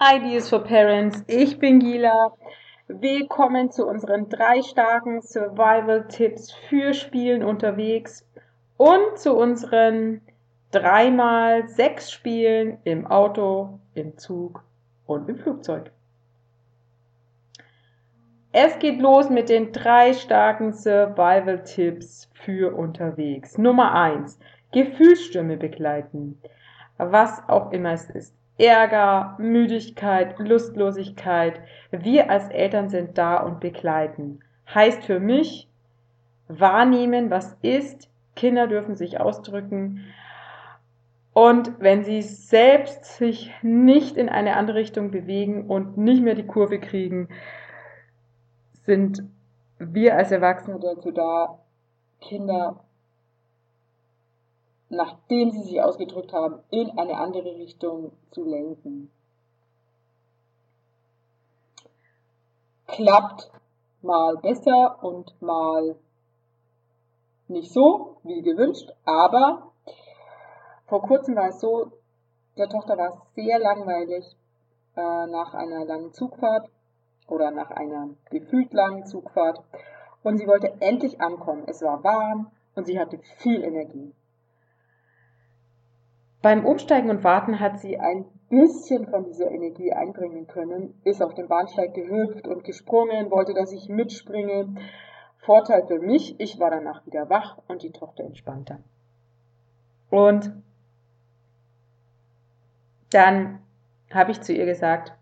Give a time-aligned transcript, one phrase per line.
[0.00, 1.24] Ideas for Parents.
[1.26, 2.32] Ich bin Gila.
[2.86, 8.24] Willkommen zu unseren drei starken Survival-Tipps für Spielen unterwegs
[8.76, 10.20] und zu unseren
[10.70, 14.62] dreimal sechs Spielen im Auto, im Zug
[15.04, 15.90] und im Flugzeug.
[18.52, 23.58] Es geht los mit den drei starken Survival-Tipps für unterwegs.
[23.58, 24.38] Nummer eins:
[24.70, 26.40] Gefühlsstürme begleiten.
[26.98, 28.37] Was auch immer es ist.
[28.58, 31.60] Ärger, Müdigkeit, Lustlosigkeit.
[31.90, 34.40] Wir als Eltern sind da und begleiten.
[34.74, 35.68] Heißt für mich,
[36.48, 38.10] wahrnehmen, was ist.
[38.34, 40.04] Kinder dürfen sich ausdrücken.
[41.32, 46.46] Und wenn sie selbst sich nicht in eine andere Richtung bewegen und nicht mehr die
[46.46, 47.28] Kurve kriegen,
[48.84, 49.22] sind
[49.78, 51.60] wir als Erwachsene dazu da,
[52.20, 52.84] Kinder
[54.88, 59.10] nachdem sie sich ausgedrückt haben, in eine andere Richtung zu lenken.
[62.86, 63.50] Klappt
[64.02, 65.96] mal besser und mal
[67.48, 69.70] nicht so wie gewünscht, aber
[70.86, 71.92] vor kurzem war es so,
[72.56, 74.24] der Tochter war sehr langweilig
[74.96, 76.68] äh, nach einer langen Zugfahrt
[77.28, 79.62] oder nach einer gefühlt langen Zugfahrt
[80.22, 81.64] und sie wollte endlich ankommen.
[81.66, 84.12] Es war warm und sie hatte viel Energie.
[86.40, 91.34] Beim Umsteigen und Warten hat sie ein bisschen von dieser Energie einbringen können, ist auf
[91.34, 94.74] dem Bahnsteig gehüpft und gesprungen, wollte, dass ich mitspringe.
[95.38, 98.78] Vorteil für mich, ich war danach wieder wach und die Tochter entspannter.
[100.10, 100.52] Und
[103.10, 103.60] dann
[104.12, 105.14] habe ich zu ihr gesagt,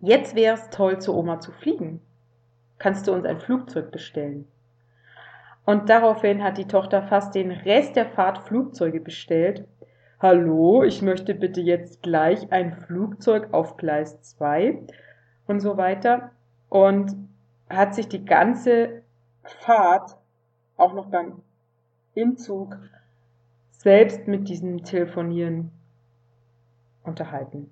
[0.00, 2.00] jetzt wäre es toll, zu Oma zu fliegen.
[2.78, 4.46] Kannst du uns ein Flugzeug bestellen?
[5.64, 9.66] Und daraufhin hat die Tochter fast den Rest der Fahrt Flugzeuge bestellt
[10.18, 14.78] Hallo, ich möchte bitte jetzt gleich ein Flugzeug auf Gleis 2
[15.46, 16.30] und so weiter.
[16.70, 17.14] Und
[17.68, 19.02] hat sich die ganze
[19.42, 20.16] Fahrt,
[20.78, 21.42] auch noch beim
[22.14, 22.78] im Zug,
[23.72, 25.70] selbst mit diesem Telefonieren
[27.04, 27.70] unterhalten.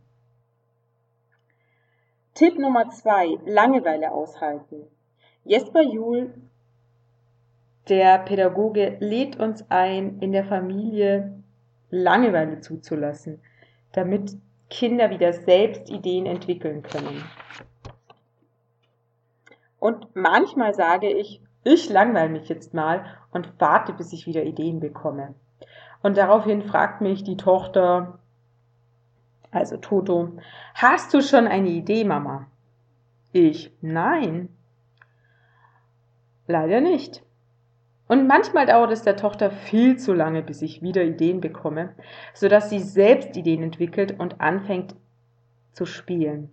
[2.34, 4.82] Tipp Nummer zwei, Langeweile aushalten.
[5.44, 6.34] Jesper Juhl,
[7.88, 11.42] der Pädagoge, lädt uns ein, in der Familie
[11.94, 13.41] Langeweile zuzulassen,
[13.93, 14.37] damit
[14.69, 17.25] Kinder wieder selbst Ideen entwickeln können.
[19.78, 24.81] Und manchmal sage ich, ich langweile mich jetzt mal und warte, bis ich wieder Ideen
[24.81, 25.34] bekomme.
[26.03, 28.19] Und daraufhin fragt mich die Tochter,
[29.50, 30.32] also Toto,
[30.75, 32.49] hast du schon eine Idee, Mama?
[33.32, 34.49] Ich, nein.
[36.47, 37.22] Leider nicht.
[38.06, 41.94] Und manchmal dauert es der Tochter viel zu lange, bis ich wieder Ideen bekomme,
[42.34, 44.94] sodass sie selbst Ideen entwickelt und anfängt
[45.72, 46.50] zu spielen.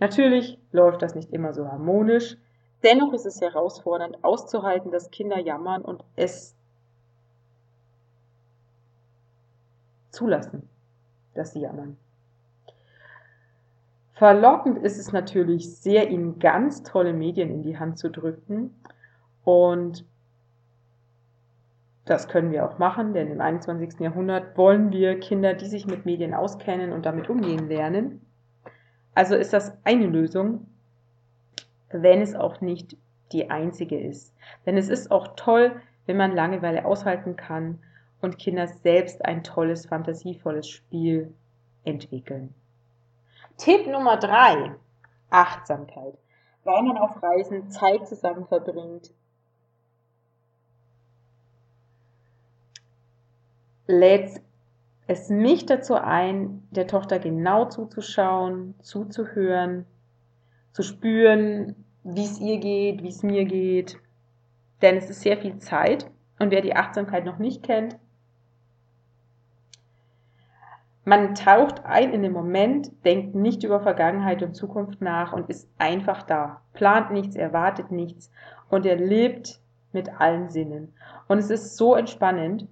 [0.00, 2.36] Natürlich läuft das nicht immer so harmonisch,
[2.82, 6.54] dennoch ist es herausfordernd auszuhalten, dass Kinder jammern und es
[10.10, 10.68] zulassen,
[11.34, 11.98] dass sie jammern.
[14.14, 18.74] Verlockend ist es natürlich sehr, ihnen ganz tolle Medien in die Hand zu drücken
[19.44, 20.06] und
[22.06, 23.98] das können wir auch machen, denn im 21.
[24.00, 28.24] Jahrhundert wollen wir Kinder, die sich mit Medien auskennen und damit umgehen lernen.
[29.14, 30.68] Also ist das eine Lösung,
[31.90, 32.96] wenn es auch nicht
[33.32, 34.32] die einzige ist.
[34.66, 37.80] Denn es ist auch toll, wenn man Langeweile aushalten kann
[38.20, 41.34] und Kinder selbst ein tolles, fantasievolles Spiel
[41.84, 42.54] entwickeln.
[43.56, 44.76] Tipp Nummer drei:
[45.30, 46.14] Achtsamkeit.
[46.62, 49.12] Weil man auf Reisen Zeit zusammen verbringt,
[53.86, 54.40] lädt
[55.06, 59.86] es mich dazu ein, der Tochter genau zuzuschauen, zuzuhören,
[60.72, 63.98] zu spüren, wie es ihr geht, wie es mir geht.
[64.82, 67.96] Denn es ist sehr viel Zeit und wer die Achtsamkeit noch nicht kennt,
[71.08, 75.70] man taucht ein in den Moment, denkt nicht über Vergangenheit und Zukunft nach und ist
[75.78, 78.32] einfach da, plant nichts, erwartet nichts
[78.70, 79.60] und er lebt
[79.92, 80.92] mit allen Sinnen.
[81.28, 82.66] Und es ist so entspannend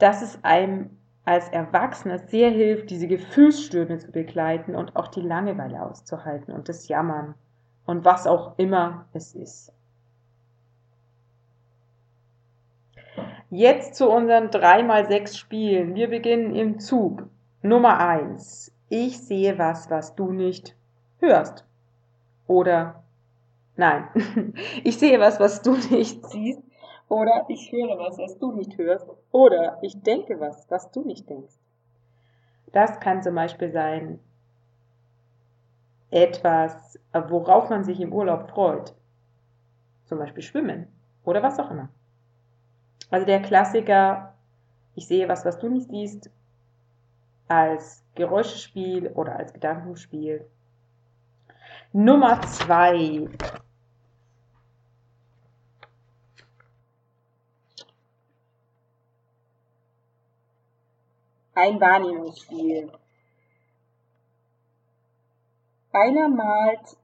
[0.00, 0.90] dass es einem
[1.24, 6.88] als Erwachsener sehr hilft, diese Gefühlsstürme zu begleiten und auch die Langeweile auszuhalten und das
[6.88, 7.34] Jammern
[7.86, 9.72] und was auch immer es ist.
[13.50, 15.94] Jetzt zu unseren 3x6 Spielen.
[15.94, 17.28] Wir beginnen im Zug.
[17.62, 18.72] Nummer 1.
[18.88, 20.76] Ich sehe was, was du nicht
[21.18, 21.64] hörst.
[22.46, 23.02] Oder
[23.76, 24.08] nein,
[24.84, 26.62] ich sehe was, was du nicht siehst.
[27.10, 29.04] Oder ich höre was, was du nicht hörst.
[29.32, 31.58] Oder ich denke was, was du nicht denkst.
[32.72, 34.20] Das kann zum Beispiel sein,
[36.12, 38.94] etwas, worauf man sich im Urlaub freut.
[40.04, 40.86] Zum Beispiel Schwimmen
[41.24, 41.88] oder was auch immer.
[43.10, 44.34] Also der Klassiker,
[44.94, 46.30] ich sehe was, was du nicht siehst,
[47.48, 50.46] als Geräuschespiel oder als Gedankenspiel.
[51.92, 53.28] Nummer zwei.
[61.54, 62.92] Ein Wahrnehmungsspiel.
[65.92, 66.96] Einer malt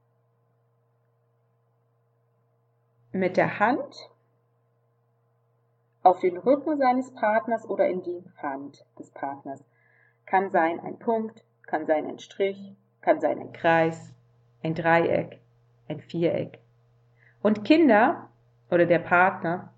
[3.11, 4.09] mit der Hand
[6.03, 9.63] auf den Rücken seines Partners oder in die Hand des Partners.
[10.25, 14.13] Kann sein ein Punkt, kann sein ein Strich, kann sein ein Kreis,
[14.63, 15.41] ein Dreieck,
[15.89, 16.59] ein Viereck.
[17.41, 18.29] Und Kinder
[18.69, 19.73] oder der Partner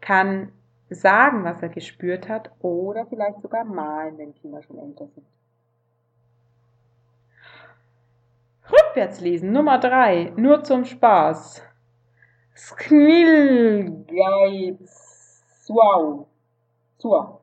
[0.00, 0.52] kann
[0.90, 5.26] sagen, was er gespürt hat oder vielleicht sogar malen, wenn Kinder schon älter sind.
[8.70, 11.62] Rückwärts lesen, Nummer drei, nur zum Spaß.
[12.54, 13.94] Sknilgeiz,
[15.68, 16.26] wow,
[16.98, 17.40] zur.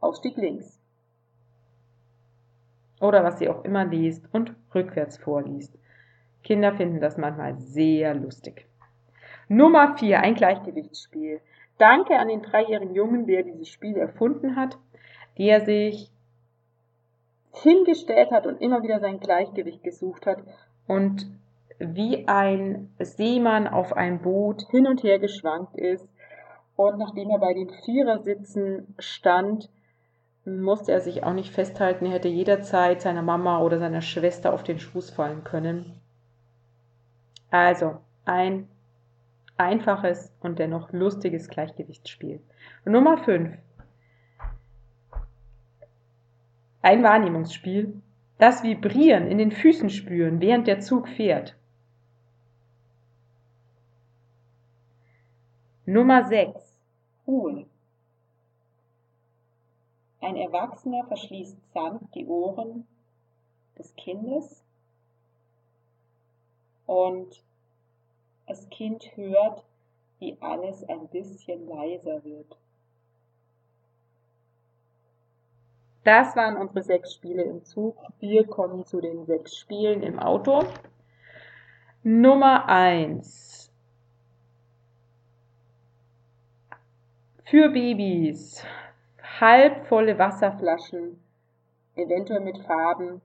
[0.00, 0.78] Ausstieg links.
[3.00, 5.74] Oder was sie auch immer liest und rückwärts vorliest.
[6.42, 8.66] Kinder finden das manchmal sehr lustig.
[9.48, 11.40] Nummer vier, ein Gleichgewichtsspiel.
[11.80, 14.76] Danke an den dreijährigen Jungen, der dieses Spiel erfunden hat,
[15.38, 16.10] der sich
[17.52, 20.42] hingestellt hat und immer wieder sein Gleichgewicht gesucht hat
[20.86, 21.26] und
[21.78, 26.06] wie ein Seemann auf einem Boot hin und her geschwankt ist.
[26.76, 29.70] Und nachdem er bei den Vierersitzen stand,
[30.44, 32.04] musste er sich auch nicht festhalten.
[32.04, 35.98] Er hätte jederzeit seiner Mama oder seiner Schwester auf den Schoß fallen können.
[37.50, 37.96] Also
[38.26, 38.68] ein
[39.60, 42.40] einfaches und dennoch lustiges Gleichgewichtsspiel.
[42.84, 43.56] Und Nummer 5.
[46.82, 48.00] Ein Wahrnehmungsspiel.
[48.38, 51.56] Das Vibrieren in den Füßen spüren, während der Zug fährt.
[55.84, 56.54] Nummer 6.
[57.26, 57.66] Ruhe.
[60.20, 62.86] Ein Erwachsener verschließt sanft die Ohren
[63.78, 64.62] des Kindes
[66.86, 67.42] und
[68.50, 69.64] das Kind hört,
[70.18, 72.58] wie alles ein bisschen leiser wird.
[76.02, 77.96] Das waren unsere sechs Spiele im Zug.
[78.18, 80.64] Wir kommen zu den sechs Spielen im Auto.
[82.02, 83.72] Nummer eins
[87.44, 88.64] Für Babys.
[89.40, 91.22] Halbvolle Wasserflaschen,
[91.94, 93.22] eventuell mit Farben,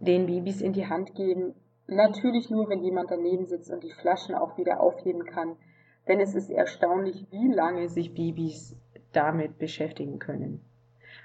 [0.00, 1.54] den Babys in die Hand geben,
[1.88, 5.56] Natürlich nur, wenn jemand daneben sitzt und die Flaschen auch wieder aufheben kann,
[6.08, 8.76] denn es ist erstaunlich, wie lange sich Babys
[9.12, 10.60] damit beschäftigen können.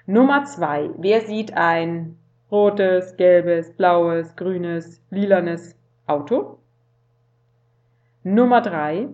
[0.06, 0.90] Nummer zwei.
[0.96, 2.18] Wer sieht ein
[2.50, 5.76] rotes, gelbes, blaues, grünes, lilanes
[6.06, 6.58] Auto?
[8.24, 9.08] Nummer drei.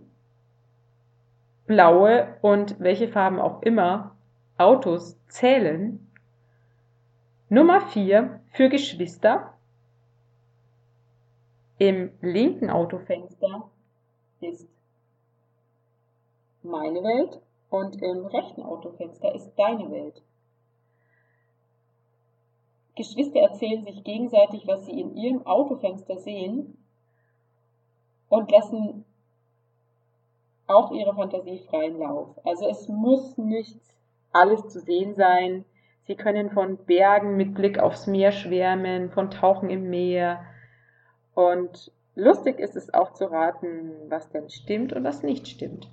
[1.67, 4.17] Blaue und welche Farben auch immer
[4.57, 6.07] Autos zählen.
[7.49, 8.41] Nummer vier.
[8.53, 9.55] Für Geschwister
[11.79, 13.71] im linken Autofenster
[14.41, 14.69] ist
[16.63, 17.41] meine Welt
[17.71, 20.23] und im rechten Autofenster ist deine Welt.
[22.97, 26.77] Geschwister erzählen sich gegenseitig, was sie in ihrem Autofenster sehen
[28.29, 29.05] und lassen
[30.67, 32.29] auch ihre Fantasie freien Lauf.
[32.45, 33.81] Also es muss nicht
[34.33, 35.65] alles zu sehen sein.
[36.07, 40.45] Sie können von Bergen mit Blick aufs Meer schwärmen, von Tauchen im Meer,
[41.39, 45.89] und lustig ist es auch zu raten, was denn stimmt und was nicht stimmt.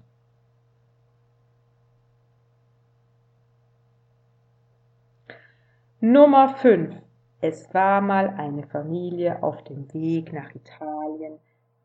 [6.02, 6.96] Nummer 5.
[7.42, 11.38] Es war mal eine Familie auf dem Weg nach Italien,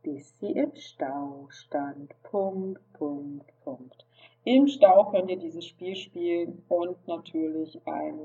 [0.03, 2.15] bis sie im Stau stand.
[2.23, 4.07] Punkt, Punkt, Punkt.
[4.45, 8.21] Im Stau könnt ihr dieses Spiel spielen und natürlich ein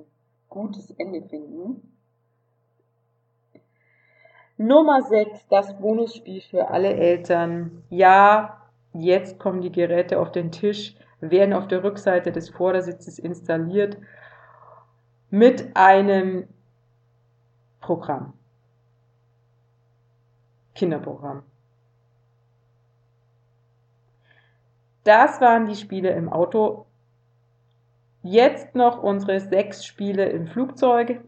[0.48, 1.95] gutes Ende finden.
[4.58, 7.84] Nummer 6, das Bonusspiel für alle Eltern.
[7.90, 8.62] Ja,
[8.94, 13.98] jetzt kommen die Geräte auf den Tisch, werden auf der Rückseite des Vordersitzes installiert
[15.30, 16.48] mit einem
[17.82, 18.34] Programm.
[20.74, 21.44] Kinderprogramm.
[25.04, 26.86] Das waren die Spiele im Auto.
[28.24, 31.22] Jetzt noch unsere sechs Spiele im Flugzeug.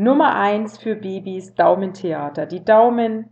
[0.00, 2.46] Nummer eins für Babys Daumentheater.
[2.46, 3.30] Die Daumen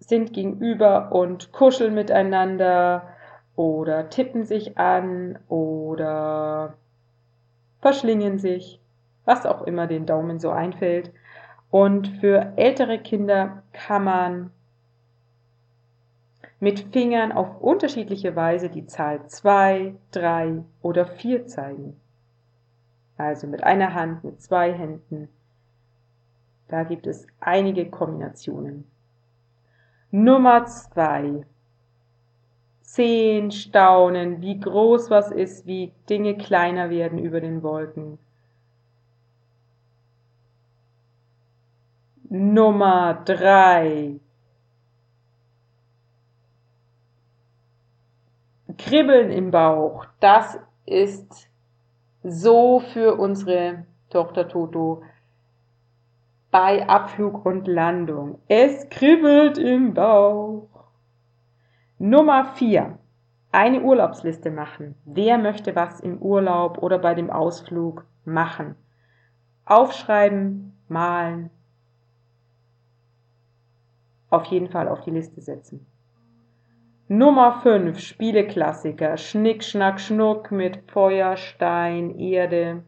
[0.00, 3.06] sind gegenüber und kuscheln miteinander
[3.54, 6.74] oder tippen sich an oder
[7.80, 8.80] verschlingen sich,
[9.24, 11.12] was auch immer den Daumen so einfällt.
[11.70, 14.50] Und für ältere Kinder kann man
[16.58, 22.00] mit Fingern auf unterschiedliche Weise die Zahl 2, 3 oder 4 zeigen.
[23.16, 25.28] Also mit einer Hand, mit zwei Händen.
[26.68, 28.84] Da gibt es einige Kombinationen.
[30.10, 31.44] Nummer 2.
[32.82, 38.18] Sehen, staunen, wie groß was ist, wie Dinge kleiner werden über den Wolken.
[42.28, 44.18] Nummer 3.
[48.78, 51.48] Kribbeln im Bauch, das ist
[52.22, 55.02] so für unsere Tochter Toto
[56.56, 58.38] bei Abflug und Landung.
[58.48, 60.70] Es kribbelt im Bauch.
[61.98, 62.98] Nummer 4.
[63.52, 64.94] Eine Urlaubsliste machen.
[65.04, 68.74] Wer möchte was im Urlaub oder bei dem Ausflug machen?
[69.66, 71.50] Aufschreiben, malen.
[74.30, 75.84] Auf jeden Fall auf die Liste setzen.
[77.06, 82.82] Nummer 5, Spieleklassiker, Schnick, Schnack, Schnuck mit Feuer, Stein, Erde.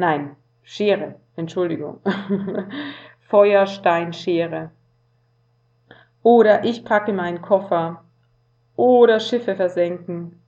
[0.00, 2.00] Nein, Schere, Entschuldigung.
[3.20, 4.70] Feuer, Stein, Schere.
[6.22, 8.02] Oder ich packe meinen Koffer.
[8.76, 10.40] Oder Schiffe versenken.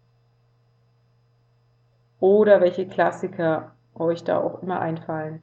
[2.18, 5.42] Oder welche Klassiker euch da auch immer einfallen.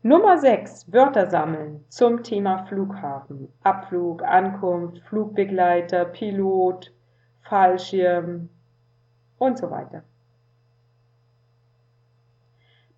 [0.00, 0.90] Nummer 6.
[0.90, 3.52] Wörter sammeln zum Thema Flughafen.
[3.62, 6.90] Abflug, Ankunft, Flugbegleiter, Pilot,
[7.42, 8.48] Fallschirm
[9.36, 10.04] und so weiter.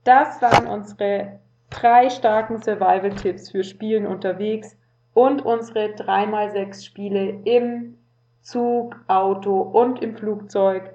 [0.05, 1.41] Das waren unsere
[1.71, 4.77] drei starken Survival-Tipps für Spielen unterwegs
[5.15, 7.99] und unsere 3x6 Spiele im
[8.41, 10.95] Zug, Auto und im Flugzeug.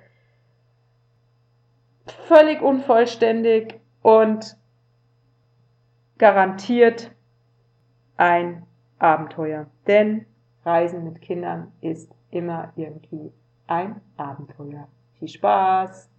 [2.28, 4.58] Völlig unvollständig und
[6.18, 7.12] garantiert
[8.18, 8.66] ein
[9.00, 9.68] Abenteuer.
[9.86, 10.26] Denn
[10.66, 13.32] Reisen mit Kindern ist immer irgendwie
[13.68, 14.88] ein Abenteuer.
[15.20, 16.10] Viel Spaß!